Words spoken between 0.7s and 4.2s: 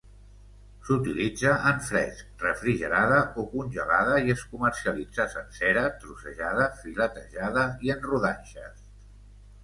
S'utilitza en fresc, refrigerada o congelada